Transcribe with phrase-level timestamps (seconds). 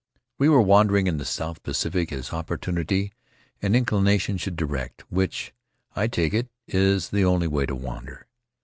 [0.39, 3.13] We were wandering in the South Pacific as opportunity
[3.61, 5.53] and inclination should direct, which,
[5.95, 8.25] I take it, is the only way to wander.